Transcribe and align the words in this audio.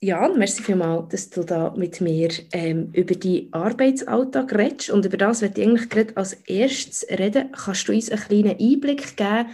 Jan, 0.00 0.38
merci 0.38 0.62
vielmals, 0.62 1.08
dass 1.08 1.30
du 1.30 1.42
da 1.42 1.74
mit 1.76 2.00
mir 2.00 2.28
ähm, 2.52 2.92
über 2.92 3.16
die 3.16 3.48
Arbeitsalltag 3.50 4.54
redest. 4.54 4.90
Und 4.90 5.04
über 5.04 5.16
das 5.16 5.42
werde 5.42 5.60
ich 5.60 5.66
eigentlich 5.66 5.88
gerade 5.88 6.16
als 6.16 6.34
erstes 6.34 7.04
reden. 7.10 7.50
Kannst 7.50 7.88
du 7.88 7.92
uns 7.92 8.08
einen 8.08 8.20
kleinen 8.20 8.60
Einblick 8.60 9.16
geben, 9.16 9.48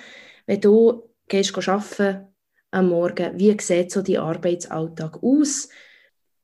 wenn 0.44 0.60
du 0.60 1.08
gehst 1.28 1.56
arbeiten 1.56 2.26
am 2.72 2.88
Morgen, 2.90 3.38
wie 3.38 3.56
sieht 3.58 3.90
so 3.90 4.02
die 4.02 4.18
Arbeitsalltag 4.18 5.22
aus? 5.22 5.70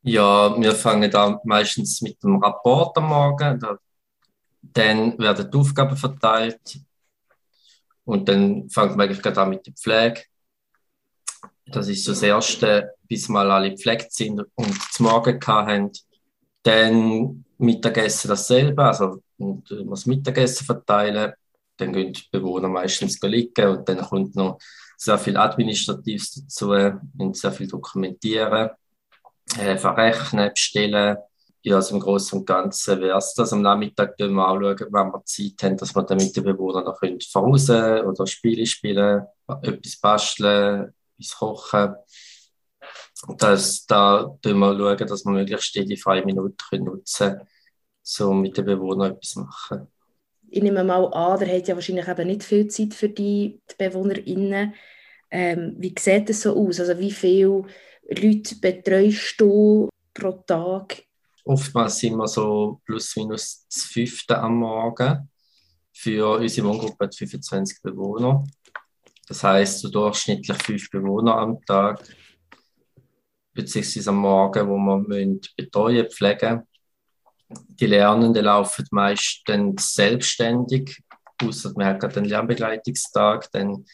Ja, 0.03 0.59
wir 0.59 0.73
fangen 0.73 1.11
da 1.11 1.39
meistens 1.45 2.01
mit 2.01 2.23
dem 2.23 2.43
Rapport 2.43 2.97
am 2.97 3.09
Morgen. 3.09 3.61
Dann 4.63 5.19
werden 5.19 5.51
die 5.51 5.59
Aufgaben 5.59 5.97
verteilt. 5.97 6.81
Und 8.05 8.27
dann 8.31 8.71
fangen 8.71 8.97
wir 8.97 9.05
eigentlich 9.05 9.21
gerade 9.21 9.43
an 9.43 9.51
mit 9.51 9.67
der 9.67 9.75
Pflege. 9.75 10.23
Das 11.67 11.87
ist 11.89 12.05
so 12.05 12.13
das 12.13 12.23
Erste, 12.23 12.95
bis 13.11 13.29
mal 13.29 13.51
alle 13.51 13.73
gepflegt 13.73 14.13
sind 14.13 14.41
und 14.55 14.93
zum 14.93 15.07
Morgen 15.07 15.41
haben. 15.45 15.91
Dann 16.63 17.45
Mittagessen 17.59 18.29
dasselbe, 18.29 18.85
also 18.85 19.21
und 19.37 19.69
äh, 19.73 19.85
das 19.85 20.07
Mittagessen 20.07 20.65
verteilen. 20.65 21.33
Dann 21.77 21.93
gehen 21.93 22.13
die 22.13 22.23
Bewohner 22.31 22.69
meistens 22.69 23.21
liegen 23.23 23.67
und 23.67 23.89
dann 23.89 23.99
kommt 23.99 24.37
noch 24.37 24.59
sehr 24.97 25.19
viel 25.19 25.37
Administratives 25.37 26.35
dazu, 26.35 26.71
und 27.19 27.37
sehr 27.37 27.53
viel 27.53 27.67
dokumentieren, 27.67 28.71
äh, 29.59 29.77
verrechnen, 29.77 30.51
bestellen. 30.51 31.17
Ja, 31.63 31.77
also 31.77 31.95
im 31.97 32.01
Großen 32.01 32.39
und 32.39 32.47
Ganzen 32.47 33.01
wäre 33.01 33.19
es 33.19 33.35
das. 33.35 33.53
Am 33.53 33.63
Nachmittag 33.63 34.15
schauen 34.19 34.35
wir 34.35 34.49
auch, 34.49 34.61
schauen, 34.61 34.89
wenn 34.93 35.13
wir 35.13 35.25
Zeit 35.25 35.63
haben, 35.63 35.77
dass 35.77 35.95
wir 35.95 36.03
dann 36.05 36.19
mit 36.19 36.37
den 36.37 36.45
Bewohnern 36.45 36.85
noch 36.85 37.01
verhausen 37.01 38.03
oder 38.03 38.27
Spiele 38.27 38.65
spielen, 38.67 39.27
etwas 39.63 39.97
basteln, 39.97 40.95
etwas 41.19 41.37
kochen. 41.37 41.95
Das, 43.39 43.87
da 43.87 44.37
schauen 44.45 44.59
wir, 44.59 44.77
schauen, 44.77 45.09
dass 45.09 45.25
wir 45.25 45.33
möglichst 45.33 45.75
jede 45.75 45.97
freie 45.97 46.25
Minute 46.25 46.79
nutzen 46.79 47.41
können, 48.17 48.31
um 48.31 48.41
mit 48.41 48.57
den 48.57 48.65
Bewohnern 48.65 49.13
etwas 49.13 49.31
zu 49.31 49.41
machen. 49.41 49.89
Ich 50.49 50.63
nehme 50.63 50.83
mal 50.83 51.05
an, 51.13 51.39
der 51.39 51.57
hat 51.57 51.69
ja 51.69 51.75
wahrscheinlich 51.75 52.09
eben 52.09 52.27
nicht 52.27 52.43
viel 52.43 52.67
Zeit 52.67 52.95
für 52.95 53.09
die, 53.09 53.61
die 53.71 53.75
BewohnerInnen. 53.79 54.75
Ähm, 55.31 55.77
wie 55.79 55.95
sieht 55.97 56.29
das 56.29 56.43
so 56.43 56.57
aus? 56.57 56.81
Also 56.81 56.99
wie 56.99 57.13
viele 57.13 57.65
Leute 58.09 58.57
betreust 58.57 59.41
du 59.41 59.89
pro 60.13 60.33
Tag? 60.47 61.05
Oftmals 61.45 61.99
sind 61.99 62.17
wir 62.17 62.27
so 62.27 62.81
plus 62.85 63.15
minus 63.17 63.67
das 63.69 63.85
fünfte 63.85 64.39
am 64.39 64.57
Morgen. 64.57 65.29
Für 65.93 66.39
unsere 66.39 66.67
Wohngruppe 66.67 67.05
hat 67.05 67.15
25 67.15 67.83
Bewohner. 67.83 68.45
Das 69.29 69.45
heißt, 69.45 69.81
so 69.81 69.89
durchschnittlich 69.89 70.59
fünf 70.63 70.91
Bewohner 70.91 71.37
am 71.37 71.65
Tag, 71.65 72.03
beziehungsweise 73.53 74.11
am 74.11 74.17
Morgen, 74.17 74.69
wo 74.69 74.77
wir 74.77 75.41
betreuen, 75.57 76.11
pflegen. 76.11 76.63
Die 77.49 77.87
Lernenden 77.87 78.45
laufen 78.45 78.87
meistens 78.91 79.95
selbstständig, 79.95 81.03
außer 81.43 81.71
haben 81.71 81.99
gerade 81.99 82.17
einen 82.17 82.29
Lernbegleitungstag, 82.29 83.51
dann 83.53 83.85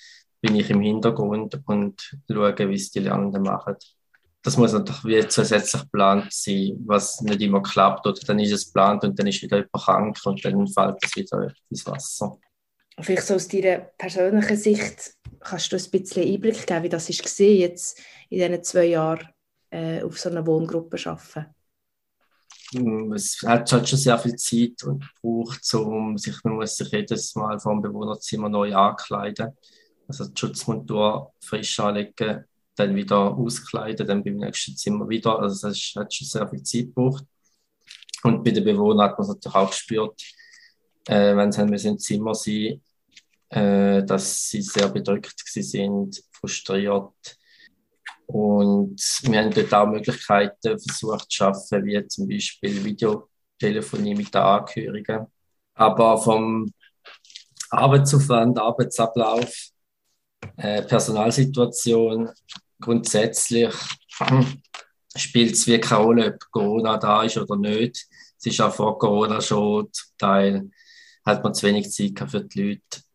bin 0.40 0.56
ich 0.56 0.70
im 0.70 0.82
Hintergrund 0.82 1.60
und 1.66 2.16
schaue, 2.30 2.68
wie 2.68 2.74
es 2.74 2.90
die 2.90 3.00
Lernenden 3.00 3.42
machen. 3.42 3.76
Das 4.42 4.56
muss 4.56 4.72
natürlich 4.72 5.24
wie 5.24 5.28
zusätzlich 5.28 5.82
geplant 5.82 6.32
sein, 6.32 6.76
was 6.86 7.20
nicht 7.22 7.40
immer 7.40 7.62
klappt. 7.62 8.06
Oder 8.06 8.20
dann 8.26 8.38
ist 8.38 8.52
es 8.52 8.66
geplant 8.66 9.02
und 9.02 9.18
dann 9.18 9.26
ist 9.26 9.42
wieder 9.42 9.56
jemand 9.56 9.72
krank 9.72 10.18
und 10.24 10.44
dann 10.44 10.68
fällt 10.68 10.98
es 11.02 11.16
wieder 11.16 11.52
ins 11.68 11.84
Wasser. 11.84 12.38
Vielleicht 13.00 13.26
so 13.26 13.34
aus 13.34 13.48
deiner 13.48 13.78
persönlichen 13.78 14.56
Sicht, 14.56 15.14
kannst 15.40 15.72
du 15.72 15.76
ein 15.76 15.90
bisschen 15.90 16.32
Einblick 16.32 16.64
geben, 16.64 16.84
wie 16.84 16.88
das 16.88 17.10
war, 17.10 17.46
jetzt 17.46 18.00
in 18.30 18.38
diesen 18.38 18.62
zwei 18.62 18.84
Jahren 18.84 19.28
äh, 19.70 20.02
auf 20.02 20.18
so 20.18 20.30
einer 20.30 20.46
Wohngruppe 20.46 20.98
arbeiten? 21.04 21.54
Mm, 22.72 23.12
es 23.12 23.42
hat 23.44 23.72
halt 23.72 23.88
schon 23.88 23.98
sehr 23.98 24.18
viel 24.18 24.36
Zeit 24.36 24.82
und 24.84 25.04
braucht, 25.20 25.74
um 25.74 26.18
sich, 26.18 26.36
man 26.44 26.54
muss 26.54 26.76
sich 26.76 26.90
jedes 26.90 27.34
Mal 27.34 27.58
vom 27.60 27.80
Bewohnerzimmer 27.80 28.48
neu 28.48 28.74
ankleiden. 28.74 29.56
Also 30.08 30.26
die 30.26 30.38
Schutzmontur 30.38 31.32
frisch 31.40 31.78
anlegen, 31.80 32.44
dann 32.74 32.94
wieder 32.94 33.36
auskleiden, 33.36 34.06
dann 34.06 34.22
beim 34.22 34.36
nächsten 34.36 34.76
Zimmer 34.76 35.08
wieder. 35.08 35.38
Also 35.38 35.68
das 35.68 35.92
hat 35.96 36.12
schon 36.12 36.26
sehr 36.26 36.48
viel 36.48 36.62
Zeit 36.62 36.86
gebraucht. 36.86 37.24
Und 38.22 38.44
bei 38.44 38.50
den 38.50 38.64
Bewohnern 38.64 39.08
hat 39.08 39.18
man 39.18 39.28
es 39.28 39.34
natürlich 39.34 39.54
auch 39.54 39.70
gespürt, 39.70 40.22
äh, 41.06 41.36
wenn 41.36 41.52
sie 41.52 41.88
im 41.88 41.98
Zimmer 41.98 42.34
sind, 42.34 42.82
äh, 43.48 44.02
dass 44.04 44.48
sie 44.48 44.62
sehr 44.62 44.88
bedrückt 44.88 45.40
sind, 45.44 46.22
frustriert. 46.32 47.38
Und 48.26 49.00
wir 49.22 49.40
haben 49.40 49.52
dort 49.52 49.72
auch 49.72 49.86
Möglichkeiten 49.86 50.78
versucht 50.78 51.30
zu 51.30 51.36
schaffen, 51.36 51.84
wie 51.84 52.06
zum 52.08 52.28
Beispiel 52.28 52.84
Videotelefonie 52.84 54.14
mit 54.14 54.34
den 54.34 54.42
Angehörigen. 54.42 55.26
Aber 55.74 56.18
vom 56.18 56.72
Arbeitsaufwand, 57.70 58.58
Arbeitsablauf, 58.58 59.68
äh, 60.56 60.82
Personalsituation 60.82 62.30
grundsätzlich 62.80 63.74
spielt 65.16 65.52
es 65.52 65.66
wie 65.66 65.80
keine 65.80 66.02
Rolle, 66.02 66.34
ob 66.34 66.50
Corona 66.50 66.96
da 66.98 67.22
ist 67.22 67.38
oder 67.38 67.56
nicht. 67.56 68.06
Es 68.38 68.46
ist 68.46 68.60
auch 68.60 68.74
vor 68.74 68.98
Corona 68.98 69.40
schon 69.40 69.88
zum 69.92 70.08
Teil, 70.18 70.70
hat 71.24 71.42
man 71.42 71.54
zu 71.54 71.66
wenig 71.66 71.90
Zeit 71.90 72.30
für 72.30 72.44
die 72.44 72.62
Leute 72.62 73.05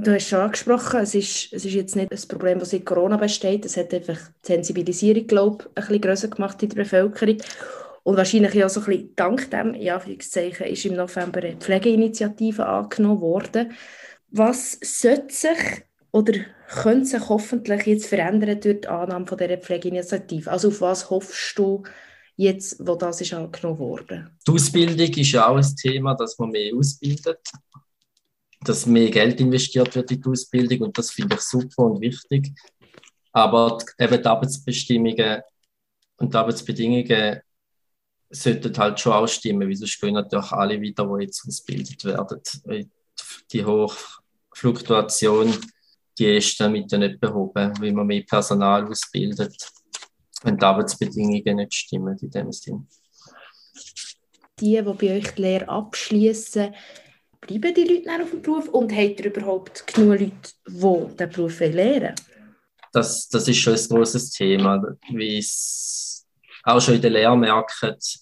Du 0.00 0.14
hast 0.14 0.28
schon 0.28 0.38
angesprochen, 0.38 1.00
es 1.00 1.14
ist, 1.16 1.52
es 1.52 1.64
ist 1.64 1.74
jetzt 1.74 1.96
nicht 1.96 2.12
ein 2.12 2.28
Problem, 2.28 2.60
das 2.60 2.70
seit 2.70 2.86
Corona 2.86 3.16
besteht. 3.16 3.64
Es 3.64 3.76
hat 3.76 3.92
einfach 3.92 4.18
die 4.44 4.46
Sensibilisierung, 4.46 5.26
glaube 5.26 5.64
ich, 5.64 5.66
ein 5.66 5.74
bisschen 5.74 6.00
grösser 6.00 6.28
gemacht 6.28 6.62
in 6.62 6.68
der 6.68 6.76
Bevölkerung. 6.76 7.38
Und 8.04 8.16
wahrscheinlich 8.16 8.64
auch 8.64 8.68
so 8.68 8.80
ein 8.80 8.86
bisschen 8.86 9.16
dank 9.16 9.50
dem, 9.50 9.74
ja, 9.74 9.96
Anführungszeichen, 9.96 10.66
ist 10.66 10.84
im 10.84 10.94
November 10.94 11.40
eine 11.40 11.56
Pflegeinitiative 11.56 12.64
angenommen 12.64 13.20
worden. 13.20 13.72
Was 14.30 14.78
sollte 14.82 15.34
sich 15.34 15.82
oder 16.12 16.32
könnte 16.68 17.06
sich 17.06 17.28
hoffentlich 17.28 17.86
jetzt 17.86 18.06
verändern 18.06 18.60
durch 18.60 18.82
die 18.82 18.88
Annahme 18.88 19.26
von 19.26 19.36
dieser 19.36 19.58
Pflegeinitiative? 19.58 20.48
Also 20.48 20.68
auf 20.68 20.80
was 20.80 21.10
hoffst 21.10 21.58
du 21.58 21.82
jetzt, 22.36 22.76
wo 22.86 22.94
das 22.94 23.20
ist 23.20 23.34
angenommen 23.34 23.80
wurde? 23.80 24.30
Die 24.46 24.52
Ausbildung 24.52 25.08
ist 25.08 25.32
ja 25.32 25.48
auch 25.48 25.56
ein 25.56 25.76
Thema, 25.76 26.14
dass 26.14 26.38
man 26.38 26.50
mehr 26.50 26.72
ausbildet 26.76 27.40
dass 28.60 28.86
mehr 28.86 29.10
Geld 29.10 29.40
investiert 29.40 29.94
wird 29.94 30.10
in 30.10 30.20
die 30.20 30.28
Ausbildung 30.28 30.88
und 30.88 30.98
das 30.98 31.10
finde 31.10 31.36
ich 31.36 31.42
super 31.42 31.84
und 31.84 32.00
wichtig. 32.00 32.52
Aber 33.32 33.78
eben 33.98 34.22
die 34.22 34.26
Arbeitsbestimmungen 34.26 35.42
und 36.16 36.34
die 36.34 36.36
Arbeitsbedingungen 36.36 37.40
sollten 38.30 38.76
halt 38.76 39.00
schon 39.00 39.12
ausstimmen, 39.12 39.68
weil 39.68 39.76
sonst 39.76 40.00
gehen 40.00 40.14
natürlich 40.14 40.52
alle 40.52 40.80
wieder, 40.80 41.06
die 41.06 41.24
jetzt 41.24 41.46
ausgebildet 41.46 42.04
werden. 42.04 42.90
Die 43.52 43.64
hohe 43.64 43.90
Fluktuation, 44.52 45.54
die 46.18 46.36
ist 46.36 46.58
damit 46.60 46.90
nicht 46.90 47.20
behoben, 47.20 47.72
weil 47.80 47.92
man 47.92 48.06
mehr 48.06 48.22
Personal 48.22 48.86
ausbildet, 48.86 49.56
wenn 50.42 50.58
die 50.58 50.64
Arbeitsbedingungen 50.64 51.56
nicht 51.56 51.74
stimmen 51.74 52.18
in 52.20 52.30
dem 52.30 52.52
Sinn. 52.52 52.88
Die, 54.60 54.76
die 54.76 54.82
bei 54.82 55.16
euch 55.16 55.34
die 55.34 55.42
Lehre 55.42 55.68
abschließen, 55.68 56.74
bleiben 57.40 57.74
die 57.74 57.84
Leute 57.84 58.22
auf 58.22 58.30
dem 58.30 58.42
Beruf 58.42 58.68
und 58.68 58.92
habt 58.92 59.20
ihr 59.20 59.26
überhaupt 59.26 59.86
genug 59.86 60.20
Leute, 60.20 60.30
die 60.66 60.72
diesen 60.72 61.30
Beruf 61.30 61.60
lernen 61.60 62.14
das, 62.92 63.28
das 63.28 63.48
ist 63.48 63.58
schon 63.58 63.74
ein 63.74 63.88
großes 63.88 64.30
Thema, 64.30 64.82
wie 65.10 65.38
es 65.38 66.26
auch 66.64 66.80
schon 66.80 66.94
in 66.94 67.02
der 67.02 67.10
Lehre 67.10 67.36
merkt, 67.36 68.20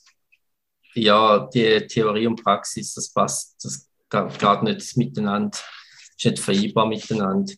ja, 0.95 1.47
die 1.53 1.87
Theorie 1.87 2.27
und 2.27 2.43
Praxis, 2.43 2.95
das 2.95 3.13
passt, 3.13 3.63
das 3.63 3.89
geht 4.09 4.63
nicht 4.63 4.97
miteinander, 4.97 5.59
ist 6.17 6.25
nicht 6.25 6.39
vereinbar 6.39 6.87
miteinander. 6.87 7.53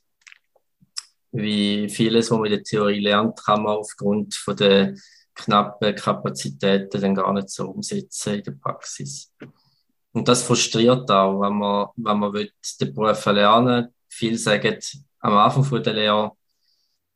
Wie 1.31 1.89
vieles, 1.89 2.31
was 2.31 2.39
man 2.39 2.47
in 2.47 2.53
der 2.53 2.63
Theorie 2.63 3.01
lernt, 3.01 3.39
kann 3.45 3.63
man 3.63 3.77
aufgrund 3.77 4.35
von 4.35 4.57
der 4.57 4.95
knappen 5.35 5.95
Kapazitäten 5.95 7.01
dann 7.01 7.15
gar 7.15 7.33
nicht 7.33 7.51
so 7.51 7.69
umsetzen 7.69 8.35
in 8.35 8.43
der 8.43 8.53
Praxis. 8.53 9.33
Und 10.19 10.27
das 10.27 10.43
frustriert 10.43 11.09
auch, 11.13 11.41
wenn 11.43 11.59
man, 11.59 11.87
wenn 11.95 12.19
man 12.19 12.33
will, 12.33 12.51
den 12.81 12.93
Beruf 12.93 13.25
lernen 13.27 13.85
will. 13.85 13.93
Viele 14.09 14.37
sagen 14.37 14.77
am 15.21 15.37
Anfang 15.37 15.63
von 15.63 15.81
der 15.81 15.93
Lehre, 15.93 16.33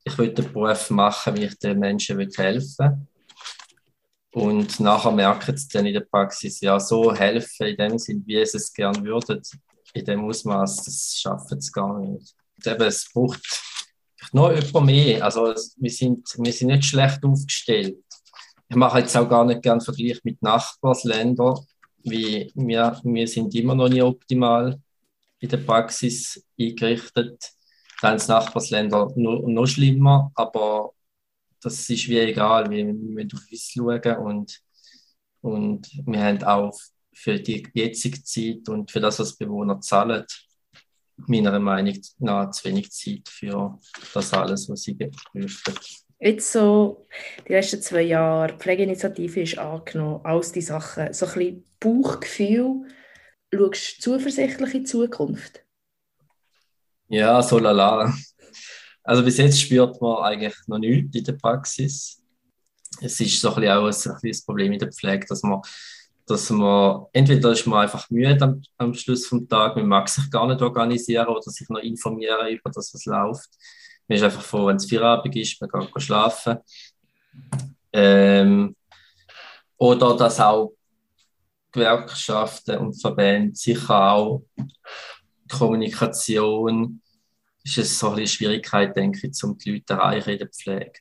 ich 0.04 0.16
will 0.16 0.32
den 0.32 0.52
Beruf 0.52 0.88
machen, 0.90 1.36
wie 1.36 1.46
ich 1.46 1.58
den 1.58 1.80
Menschen 1.80 2.20
helfen 2.20 3.08
will. 4.30 4.44
Und 4.44 4.78
nachher 4.78 5.10
merken 5.10 5.56
sie 5.56 5.68
dann 5.70 5.86
in 5.86 5.94
der 5.94 6.02
Praxis, 6.02 6.60
ja, 6.60 6.78
so 6.78 7.12
helfen 7.12 7.66
in 7.66 7.76
dem 7.76 7.98
Sinn, 7.98 8.22
wie 8.24 8.46
sie 8.46 8.58
es 8.58 8.72
gerne 8.72 9.02
würden, 9.02 9.42
in 9.94 10.04
dem 10.04 10.24
Ausmaß, 10.24 10.84
das 10.84 11.16
schaffen 11.20 11.60
sie 11.60 11.72
gar 11.72 11.98
nicht. 11.98 12.36
Und 12.56 12.66
eben, 12.68 12.82
es 12.82 13.10
braucht 13.12 13.42
noch 14.30 14.52
jemand 14.52 14.86
mehr. 14.86 15.24
Also, 15.24 15.52
wir 15.76 15.90
sind, 15.90 16.24
wir 16.38 16.52
sind 16.52 16.68
nicht 16.68 16.84
schlecht 16.84 17.24
aufgestellt. 17.24 17.98
Ich 18.68 18.76
mache 18.76 19.00
jetzt 19.00 19.16
auch 19.16 19.28
gar 19.28 19.44
nicht 19.44 19.60
gerne 19.60 19.80
Vergleich 19.80 20.20
mit 20.22 20.40
Nachbarländern 20.40 21.66
wie 22.04 22.50
wir, 22.54 23.00
wir 23.04 23.28
sind 23.28 23.54
immer 23.54 23.74
noch 23.74 23.88
nicht 23.88 24.02
optimal 24.02 24.80
in 25.38 25.48
der 25.48 25.58
Praxis 25.58 26.44
eingerichtet. 26.58 27.52
Dann 28.00 28.18
sind 28.18 28.30
Nachbarsländer 28.30 29.12
noch, 29.16 29.46
noch 29.46 29.66
schlimmer, 29.66 30.30
aber 30.34 30.92
das 31.60 31.88
ist 31.88 32.08
wie 32.08 32.18
egal, 32.18 32.68
wir 32.70 32.84
müssen 32.84 33.30
auf 33.34 33.42
uns 33.50 33.70
schauen 33.70 34.16
und, 34.16 34.60
und 35.40 35.90
wir 36.06 36.20
haben 36.20 36.42
auch 36.42 36.76
für 37.12 37.38
die 37.38 37.68
jetzige 37.74 38.22
Zeit 38.22 38.68
und 38.68 38.90
für 38.90 39.00
das, 39.00 39.18
was 39.20 39.36
Bewohner 39.36 39.80
zahlen, 39.80 40.24
meiner 41.16 41.58
Meinung 41.60 42.00
nach 42.18 42.50
zu 42.50 42.68
wenig 42.68 42.90
Zeit 42.90 43.28
für 43.28 43.78
das 44.14 44.32
alles, 44.32 44.68
was 44.68 44.82
sie 44.82 44.94
prüfen. 44.94 45.74
Jetzt 46.24 46.52
so, 46.52 47.04
die 47.48 47.52
letzten 47.52 47.82
zwei 47.82 48.02
Jahre, 48.02 48.52
die 48.52 48.58
Pflegeinitiative 48.58 49.42
ist 49.42 49.58
angenommen, 49.58 50.20
alles 50.22 50.52
die 50.52 50.60
Sachen, 50.60 51.12
so 51.12 51.26
ein 51.26 51.32
bisschen 51.32 51.64
Bauchgefühl, 51.80 52.86
schaust 53.52 53.96
du 53.96 54.00
zuversichtlich 54.02 54.72
in 54.72 54.84
die 54.84 54.88
Zukunft? 54.88 55.64
Ja, 57.08 57.42
so 57.42 57.58
lala. 57.58 58.14
Also 59.02 59.24
bis 59.24 59.38
jetzt 59.38 59.60
spürt 59.60 60.00
man 60.00 60.22
eigentlich 60.22 60.54
noch 60.68 60.78
nichts 60.78 61.16
in 61.16 61.24
der 61.24 61.32
Praxis. 61.32 62.22
Es 63.00 63.18
ist 63.18 63.40
so 63.40 63.48
ein 63.48 63.54
bisschen 63.56 63.72
auch 63.72 64.14
ein, 64.22 64.30
ein 64.30 64.38
Problem 64.46 64.72
in 64.74 64.78
der 64.78 64.92
Pflege, 64.92 65.26
dass 65.26 65.42
man 65.42 65.60
dass 66.24 66.48
man, 66.50 67.06
entweder 67.12 67.50
ist 67.50 67.66
man 67.66 67.80
einfach 67.80 68.08
müde 68.10 68.40
am, 68.40 68.62
am 68.78 68.94
Schluss 68.94 69.26
vom 69.26 69.48
Tag, 69.48 69.74
man 69.74 69.88
mag 69.88 70.08
sich 70.08 70.30
gar 70.30 70.46
nicht 70.46 70.62
organisieren 70.62 71.26
oder 71.26 71.42
sich 71.42 71.68
noch 71.68 71.80
informieren 71.80 72.46
über 72.46 72.70
das, 72.70 72.94
was 72.94 73.04
läuft. 73.06 73.50
Man 74.08 74.16
ist 74.16 74.24
einfach 74.24 74.42
froh, 74.42 74.66
wenn 74.66 74.76
es 74.76 74.88
Feierabend 74.88 75.34
ist, 75.36 75.60
man 75.60 75.70
kann 75.70 75.88
schlafen. 76.00 76.58
Ähm, 77.92 78.76
oder 79.76 80.16
dass 80.16 80.40
auch 80.40 80.74
Gewerkschaften 81.72 82.78
und 82.78 83.00
Verbände 83.00 83.54
sicher 83.54 84.12
auch 84.12 84.44
Kommunikation 85.50 87.00
ist 87.64 87.78
es 87.78 87.98
so 87.98 88.10
eine 88.10 88.26
Schwierigkeit, 88.26 88.96
denke 88.96 89.26
ich, 89.26 89.44
um 89.44 89.56
die 89.56 89.72
Leute 89.72 89.94
erreichen 89.94 90.30
in 90.30 90.38
der 90.38 90.48
Pflege. 90.48 90.92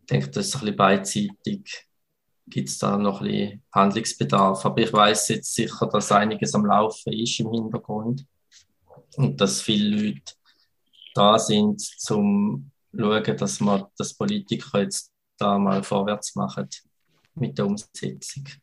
Ich 0.00 0.06
denke, 0.06 0.30
das 0.30 0.46
ist 0.46 0.54
ein 0.54 0.60
bisschen 0.60 0.76
beidseitig 0.76 1.86
gibt 2.46 2.68
es 2.68 2.78
da 2.78 2.96
noch 2.96 3.20
ein 3.20 3.26
bisschen 3.26 3.62
Handlungsbedarf. 3.72 4.64
Aber 4.64 4.80
ich 4.80 4.92
weiß 4.92 5.28
jetzt 5.28 5.54
sicher, 5.54 5.86
dass 5.86 6.12
einiges 6.12 6.54
am 6.54 6.66
Laufen 6.66 7.12
ist 7.12 7.40
im 7.40 7.52
Hintergrund 7.52 8.24
und 9.16 9.40
dass 9.40 9.60
viele 9.60 9.96
Leute 9.96 10.32
da 11.16 11.38
sind, 11.38 11.80
zum 11.80 12.70
schauen, 12.96 13.36
dass 13.36 13.60
man 13.60 13.84
das 13.96 14.14
Politiker 14.14 14.80
jetzt 14.80 15.10
da 15.38 15.58
mal 15.58 15.82
vorwärts 15.82 16.34
machen 16.34 16.68
mit 17.34 17.58
der 17.58 17.66
Umsetzung. 17.66 18.46